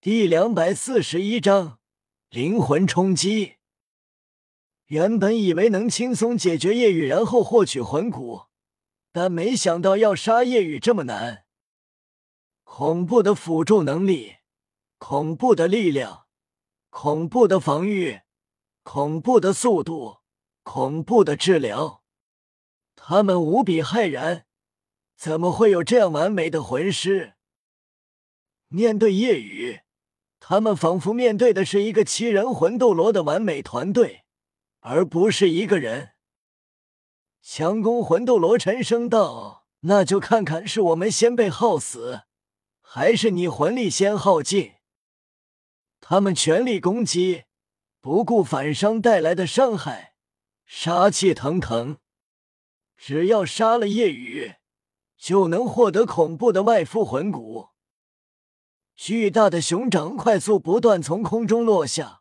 [0.00, 1.80] 第两百四十一章
[2.30, 3.56] 灵魂冲击。
[4.86, 8.42] 原本以为能轻松解决夜雨，然后获取魂骨，
[9.10, 11.46] 但没想到要杀夜雨这么难。
[12.62, 14.36] 恐怖的辅助能力，
[14.98, 16.26] 恐怖的力量，
[16.90, 18.20] 恐怖的防御，
[18.84, 20.18] 恐怖的速度，
[20.62, 22.04] 恐怖的治疗。
[22.94, 24.46] 他们无比骇然，
[25.16, 27.34] 怎么会有这样完美的魂师？
[28.68, 29.80] 面对夜雨，
[30.48, 34.24] 他们仿佛面对的是一个七人魂斗罗的完美团队，
[34.80, 36.12] 而不是一个人。
[37.42, 42.22] 强攻魂斗罗沉声道：“那就看看是我们先被耗死，
[42.80, 44.72] 还是你魂力先耗尽。”
[46.00, 47.44] 他们全力攻击，
[48.00, 50.14] 不顾反伤带来的伤害，
[50.64, 51.98] 杀气腾腾。
[52.96, 54.54] 只要杀了夜雨，
[55.18, 57.68] 就能获得恐怖的外附魂骨。
[59.00, 62.20] 巨大的熊掌快速不断从空中落下，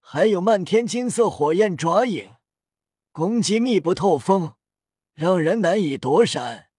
[0.00, 2.30] 还有漫天金色火焰爪影，
[3.12, 4.54] 攻击密不透风，
[5.12, 6.70] 让人难以躲闪。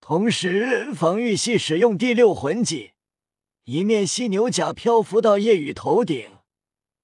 [0.00, 2.90] 同时，防御系使用第六魂技，
[3.62, 6.28] 一面犀牛甲漂浮到夜雨头顶，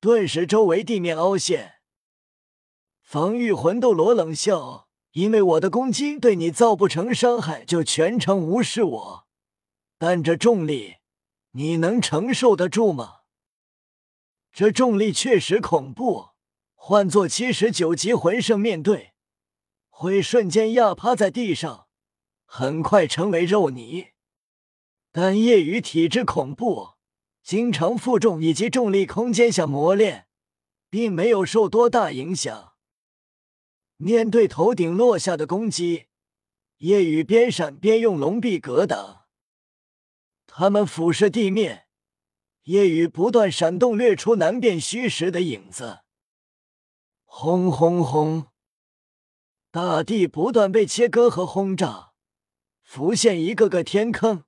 [0.01, 1.75] 顿时周围地面凹陷。
[3.01, 4.89] 防御魂斗罗冷笑。
[5.13, 9.27] 因为我的攻击对你造不成伤害，就全程无视我。
[9.97, 10.97] 但这重力，
[11.57, 13.21] 你能承受得住吗？
[14.53, 16.31] 这重力确实恐怖，
[16.75, 19.15] 换做七十九级魂圣面对，
[19.89, 21.87] 会瞬间压趴在地上，
[22.45, 24.09] 很快成为肉泥。
[25.13, 26.95] 但夜雨体质恐怖，
[27.45, 30.27] 经常负重以及重力空间下磨练，
[30.91, 32.73] 并没有受多大影响。
[33.97, 36.07] 面对头顶落下的攻击，
[36.79, 39.24] 夜雨边闪边用龙臂格挡。
[40.57, 41.89] 他们俯视地面，
[42.63, 46.05] 夜雨不断闪动，掠出难辨虚实的影子。
[47.25, 48.47] 轰轰轰！
[49.73, 52.13] 大地不断被切割和轰炸，
[52.85, 54.45] 浮现一个个天坑。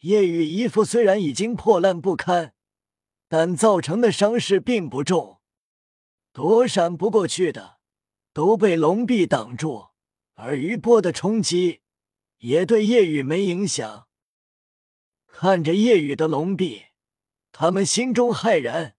[0.00, 2.54] 夜雨衣服虽然已经破烂不堪，
[3.28, 5.40] 但造成的伤势并不重，
[6.32, 7.78] 躲闪不过去的。
[8.32, 9.90] 都被龙壁挡住，
[10.34, 11.82] 而余波的冲击
[12.38, 14.08] 也对夜雨没影响。
[15.42, 16.88] 看着夜雨的龙壁，
[17.50, 18.94] 他们心中骇然，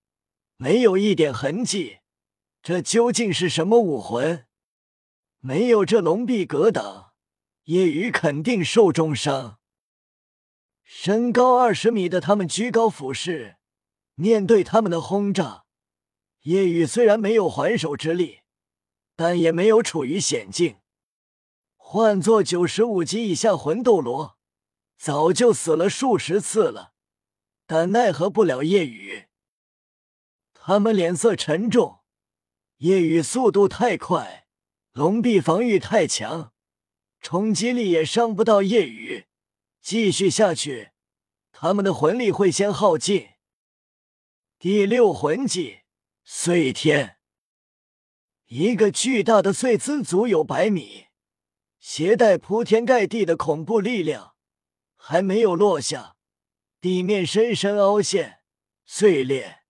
[0.58, 2.00] 没有一点痕迹。
[2.64, 4.48] 这究竟是什么武魂？
[5.38, 7.14] 没有这龙壁格挡，
[7.66, 9.60] 夜雨肯定受重伤。
[10.82, 13.58] 身高二十米的他们居高俯视，
[14.16, 15.66] 面对他们的轰炸，
[16.46, 18.40] 夜雨虽然没有还手之力。
[19.16, 20.78] 但也没有处于险境。
[21.78, 24.40] 换做九十五级以下魂斗罗，
[25.04, 26.94] 早就死了数十次了。
[27.66, 29.30] 但奈何不了夜雨。
[30.54, 32.02] 他们脸色沉重。
[32.78, 34.46] 夜雨速度太快，
[34.92, 36.54] 龙臂防御太强，
[37.20, 39.26] 冲击力也伤不到夜雨。
[39.82, 40.92] 继续下去，
[41.52, 43.30] 他们的魂力会先耗尽。
[44.60, 45.80] 第六魂技
[46.24, 47.18] 碎天。
[48.46, 51.08] 一个巨大的碎姿足有百米，
[51.80, 54.31] 携带铺天盖地的恐怖力量，
[55.04, 56.16] 还没有落下，
[56.80, 58.42] 地面深深凹陷
[58.86, 59.64] 碎裂。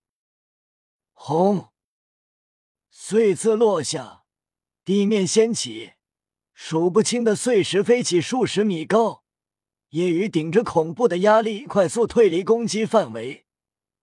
[1.14, 1.70] 轰！
[2.90, 4.24] 碎字落下，
[4.84, 5.94] 地面掀起，
[6.52, 9.24] 数不清的碎石飞起数十米高。
[9.88, 13.46] 夜雨顶着恐怖的压力，快速退离攻击范围，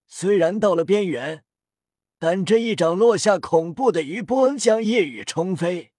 [0.07, 1.45] 虽然到了边缘。
[2.17, 5.93] 但这一掌落下，恐怖的余波将夜雨冲飞。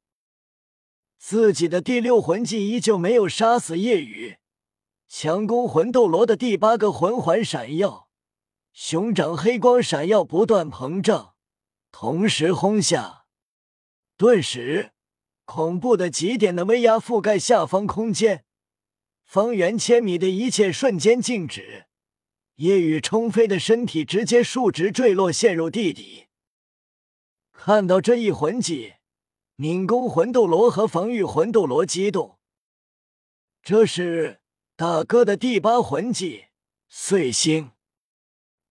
[1.17, 4.39] 自己的第六魂技依旧没有杀死夜雨，
[5.13, 8.09] 强攻魂斗罗的第八个魂环闪耀，
[8.73, 11.35] 熊掌黑光闪耀，不断膨胀，
[11.91, 13.25] 同时轰下，
[14.17, 14.93] 顿时
[15.45, 18.45] 恐怖的极点的威压覆盖下方空间，
[19.25, 21.87] 方圆千米的一切瞬间静止。
[22.55, 26.29] 夜雨冲飞的身体直接竖直坠落，陷入地底。
[27.51, 28.95] 看到这一魂技，
[29.57, 32.39] 敏攻魂斗罗和防御魂斗罗激动。
[33.61, 34.40] 这是
[34.81, 36.47] 大哥的第八魂技
[36.89, 37.73] 碎星，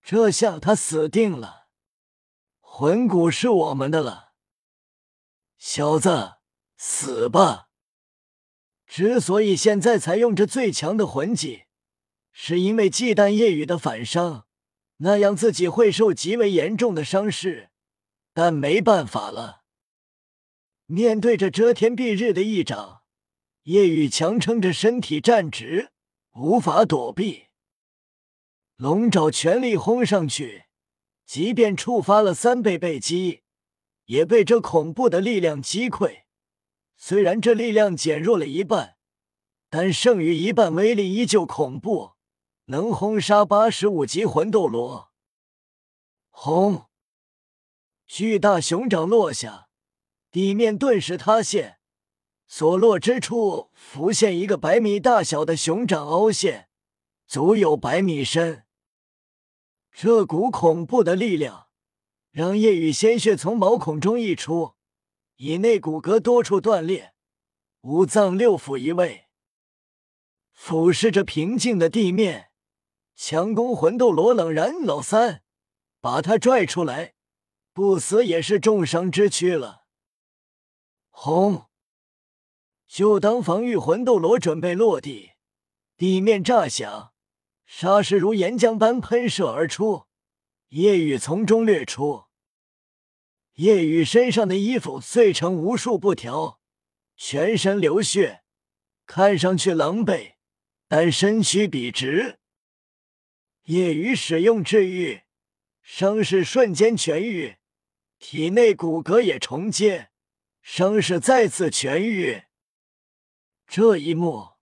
[0.02, 1.68] 这下他死定了，
[2.60, 4.34] 魂骨是我们的了。
[5.60, 6.38] 小子，
[6.78, 7.70] 死吧！
[8.88, 11.66] 之所以现在才用这最强的魂技。
[12.32, 14.48] 是因为忌惮夜雨的反伤，
[14.98, 17.70] 那样自己会受极为严重的伤势。
[18.34, 19.62] 但没办法了，
[20.88, 23.04] 面对着遮天蔽日的一掌，
[23.66, 25.92] 夜雨强撑着身体站直，
[26.34, 27.48] 无法躲避。
[28.76, 30.66] 龙爪全力轰上去，
[31.26, 33.44] 即便触发了三倍倍击，
[34.06, 36.24] 也被这恐怖的力量击溃。
[36.96, 38.98] 虽然这力量减弱了一半，
[39.70, 42.14] 但剩余一半威力依旧恐怖，
[42.66, 45.12] 能轰杀八十五级魂斗罗。
[46.30, 46.86] 轰！
[48.08, 49.70] 巨大熊掌落下，
[50.32, 51.79] 地面顿时塌陷，
[52.52, 56.68] 所落之处浮现一个百米大小的熊掌凹陷，
[57.28, 58.66] 足有百米深。
[59.92, 61.68] 这股恐怖的力量
[62.32, 64.74] 让夜雨鲜血从毛孔中溢出，
[65.38, 67.14] 体内骨骼多处断裂，
[67.82, 69.28] 五脏六腑移位。
[70.52, 72.50] 俯视着平静的地面，
[73.16, 75.44] 强攻魂斗罗冷然：“老三，
[76.02, 77.14] 把他拽出来。”
[77.74, 79.86] 不死也是重伤之躯了。
[81.12, 81.69] 轰！
[82.90, 85.34] 就当防御魂斗罗准备落地，
[85.96, 87.14] 地面炸响，
[87.64, 90.08] 沙石如岩浆般喷射而出，
[90.70, 92.26] 夜雨从中掠出。
[93.54, 96.60] 夜雨身上的衣服碎成无数布条，
[97.16, 98.42] 全身流血，
[99.06, 100.34] 看上去狼狈，
[100.88, 102.40] 但身躯笔直。
[103.66, 105.22] 夜雨使用治愈，
[105.84, 107.58] 伤势瞬间痊愈。
[108.18, 110.10] 体内骨骼也重建，
[110.64, 112.46] 伤势再次痊愈。
[113.72, 114.54] 这一幕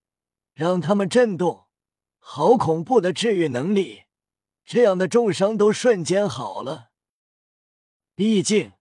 [0.53, 1.67] 让他们震动，
[2.19, 4.03] 好恐怖的治愈能力！
[4.65, 6.89] 这样的重伤都瞬间好了。
[8.15, 8.73] 毕竟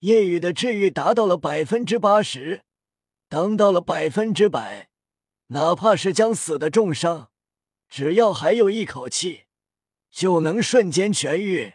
[0.00, 2.64] 夜雨的治愈达到了百分之八十，
[3.26, 4.90] 当到了百分之百，
[5.46, 7.30] 哪怕是将死的重伤，
[7.88, 9.44] 只要还有一口气，
[10.10, 11.72] 就能瞬间痊愈。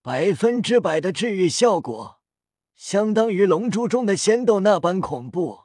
[0.00, 2.22] 百分之百的治愈效果，
[2.74, 5.64] 相当于龙珠中的仙豆那般恐怖。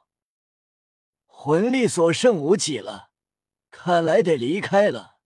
[1.37, 3.11] 魂力所剩无几了，
[3.69, 5.17] 看来得离开了。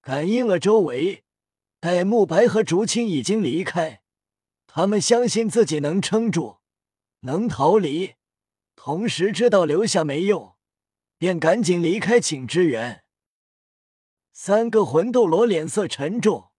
[0.00, 1.24] 感应了周围，
[1.78, 4.02] 戴沐白和竹青已经离开，
[4.66, 6.60] 他们相信自己能撑住，
[7.20, 8.14] 能逃离，
[8.76, 10.56] 同时知道留下没用，
[11.18, 13.04] 便赶紧离开请支援。
[14.32, 16.50] 三个魂斗罗脸色沉重。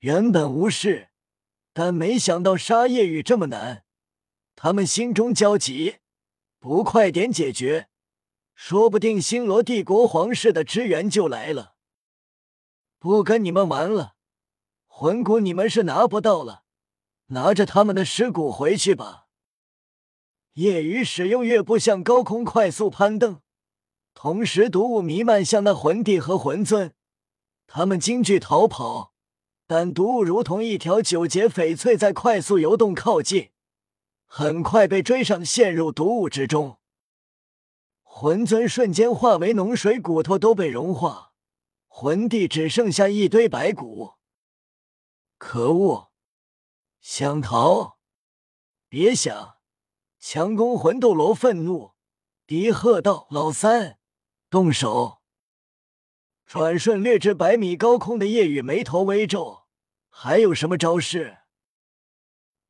[0.00, 1.08] 原本无事，
[1.72, 3.84] 但没想到杀夜雨这么难，
[4.54, 5.96] 他们心中焦急，
[6.62, 7.88] 不快点解决，
[8.54, 11.74] 说不定星罗帝国皇室的支援就来了。
[13.00, 14.14] 不跟你们玩了，
[14.86, 16.62] 魂骨你们是拿不到了，
[17.30, 19.26] 拿着他们的尸骨回去吧。
[20.52, 23.40] 夜雨使用月步向高空快速攀登，
[24.14, 26.94] 同时毒雾弥漫向那魂帝和魂尊，
[27.66, 29.12] 他们惊惧逃跑。
[29.66, 33.50] 但毒雾如同一条九节翡翠，在快速游动靠近，
[34.34, 36.78] 很快被追上，陷入毒雾之中。
[38.02, 41.34] 魂尊瞬间化为脓水，骨头都被融化，
[41.86, 44.14] 魂帝只剩下一堆白骨。
[45.36, 46.12] 可恶！
[47.02, 47.98] 想逃？
[48.88, 49.56] 别想！
[50.18, 51.92] 强攻魂斗罗愤怒，
[52.46, 53.98] 低喝道：“老三，
[54.48, 55.20] 动手！”
[56.46, 59.66] 转瞬掠至百米高空的夜雨眉头微皱。
[60.08, 61.41] 还有什么招式？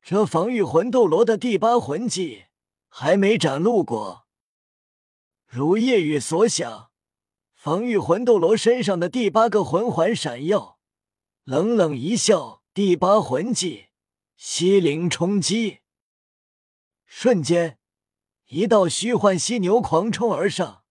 [0.03, 2.47] 这防御魂斗罗的第八魂技
[2.89, 4.27] 还没展露过。
[5.47, 6.91] 如夜雨所想，
[7.53, 10.77] 防御魂斗罗身上的第八个魂环闪耀，
[11.45, 13.85] 冷冷一笑：“第八魂技，
[14.35, 15.79] 西灵冲击。”
[17.07, 17.79] 瞬间，
[18.47, 20.83] 一道虚幻犀牛狂冲而上，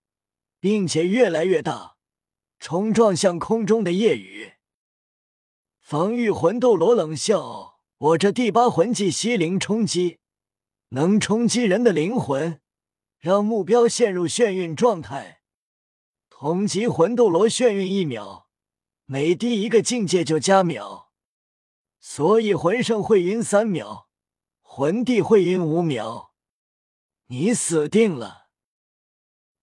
[0.58, 1.96] 并且越来越大，
[2.58, 4.54] 冲撞向空中的夜雨。
[5.78, 7.71] 防御魂斗罗冷笑
[8.02, 10.18] ：“我这第八魂技西灵冲击，
[10.88, 12.60] 能冲击人的灵魂，
[13.20, 15.42] 让目标陷入眩晕状态。
[16.28, 18.48] 同级魂斗罗眩晕一秒，
[19.04, 21.10] 每低一个境界就加秒，
[22.00, 24.08] 所以魂圣会晕三秒，
[24.62, 26.32] 魂帝会晕五秒。
[27.26, 28.48] 你死定了。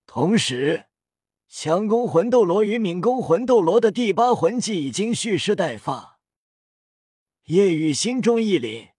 [0.06, 0.86] 同时，
[1.50, 6.19] 强攻魂斗罗与敏攻魂斗罗的第八魂技已经蓄势待发。”
[7.50, 8.90] 夜雨心中一凛，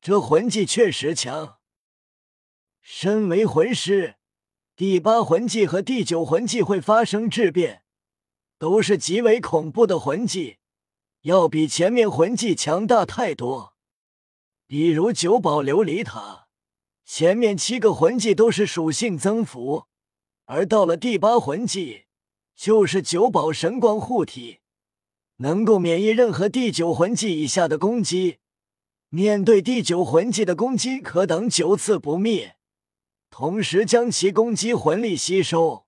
[0.00, 1.58] 这魂技确实强。
[2.80, 4.16] 身为魂师，
[4.74, 7.84] 第八魂技和第九魂技会发生质变，
[8.58, 10.56] 都是极为恐怖的魂技，
[11.20, 13.76] 要比前面魂技强大太多。
[14.66, 16.48] 比如九宝琉璃塔，
[17.04, 19.84] 前面七个魂技都是属性增幅，
[20.46, 22.06] 而到了第八魂技，
[22.56, 24.62] 就是九宝神光护体。
[25.38, 28.38] 能够免疫任何第九魂技以下的攻击，
[29.08, 32.56] 面对第九魂技的攻击可等九次不灭，
[33.30, 35.86] 同时将其攻击魂力吸收。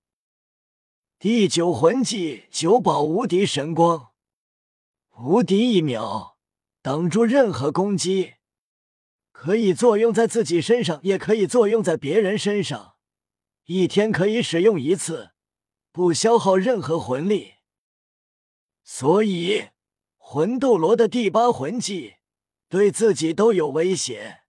[1.19, 4.09] 第九魂技九宝无敌神光，
[5.19, 6.37] 无敌一秒，
[6.83, 8.35] 挡住任何攻击，
[9.33, 12.97] 可以作用在自己身上，也可以作用在别人身上，
[13.67, 15.31] 一天可以使用一次，
[15.93, 17.56] 不消耗任何魂力。
[18.89, 19.71] 所以，
[20.17, 22.15] 魂斗罗的第八魂技
[22.69, 24.43] 对自己都有威胁。